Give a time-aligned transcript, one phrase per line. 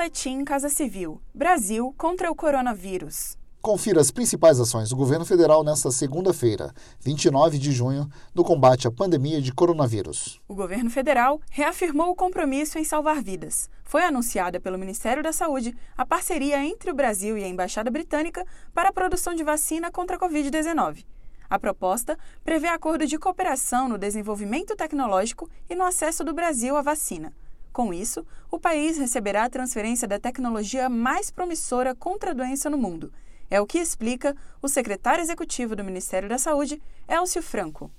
[0.00, 3.36] Boletim Casa Civil: Brasil contra o coronavírus.
[3.60, 8.90] Confira as principais ações do governo federal nesta segunda-feira, 29 de junho, no combate à
[8.90, 10.40] pandemia de coronavírus.
[10.48, 13.68] O governo federal reafirmou o compromisso em salvar vidas.
[13.84, 18.46] Foi anunciada pelo Ministério da Saúde a parceria entre o Brasil e a Embaixada Britânica
[18.72, 21.04] para a produção de vacina contra a Covid-19.
[21.50, 26.80] A proposta prevê acordo de cooperação no desenvolvimento tecnológico e no acesso do Brasil à
[26.80, 27.34] vacina.
[27.72, 32.76] Com isso, o país receberá a transferência da tecnologia mais promissora contra a doença no
[32.78, 33.12] mundo
[33.50, 37.90] é o que explica o secretário executivo do Ministério da Saúde, Elcio Franco.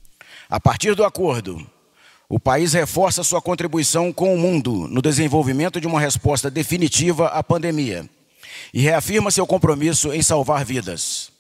[0.50, 1.68] A partir do acordo,
[2.30, 7.44] o país reforça sua contribuição com o mundo no desenvolvimento de uma resposta definitiva à
[7.44, 8.10] pandemia
[8.74, 11.32] e reafirma seu compromisso em salvar vidas.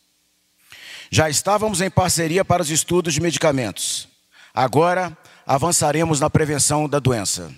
[1.09, 4.09] Já estávamos em parceria para os estudos de medicamentos.
[4.53, 7.53] Agora, avançaremos na prevenção da doença.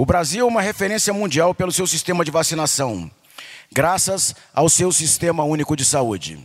[0.00, 3.10] O Brasil é uma referência mundial pelo seu sistema de vacinação
[3.72, 6.38] graças ao seu sistema único de saúde.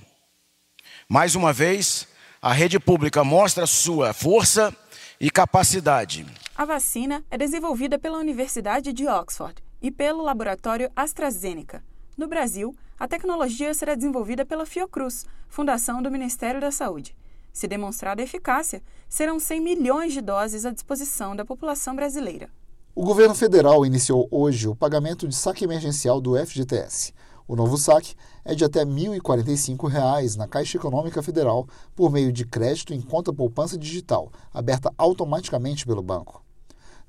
[1.08, 2.08] Mais uma vez,
[2.42, 4.76] a rede pública mostra sua força
[5.20, 6.26] e capacidade.
[6.56, 11.84] A vacina é desenvolvida pela Universidade de Oxford e pelo laboratório AstraZeneca.
[12.18, 17.16] No Brasil, a tecnologia será desenvolvida pela Fiocruz, fundação do Ministério da Saúde.
[17.54, 22.50] Se demonstrada eficácia, serão 100 milhões de doses à disposição da população brasileira.
[22.96, 27.12] O governo federal iniciou hoje o pagamento de saque emergencial do FGTS.
[27.48, 28.14] O novo saque
[28.46, 33.34] é de até R$ 1.045 na Caixa Econômica Federal por meio de crédito em conta
[33.34, 36.46] poupança digital, aberta automaticamente pelo banco.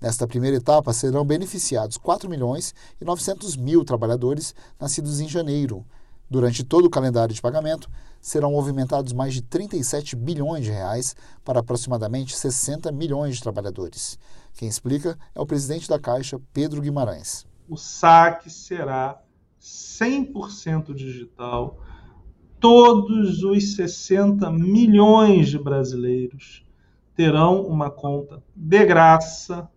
[0.01, 5.85] Nesta primeira etapa serão beneficiados 4 milhões e 900 mil trabalhadores nascidos em janeiro.
[6.29, 7.89] Durante todo o calendário de pagamento,
[8.21, 14.19] serão movimentados mais de 37 bilhões de reais para aproximadamente 60 milhões de trabalhadores.
[14.55, 17.47] Quem explica é o presidente da Caixa, Pedro Guimarães.
[17.69, 19.21] O saque será
[19.61, 21.79] 100% digital.
[22.59, 26.65] Todos os 60 milhões de brasileiros
[27.15, 29.69] terão uma conta de graça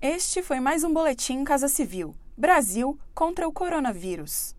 [0.03, 2.15] Este foi mais um boletim Casa Civil.
[2.39, 4.55] Brasil contra o coronavírus.